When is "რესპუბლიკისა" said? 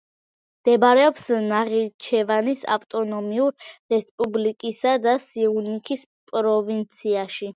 3.95-4.97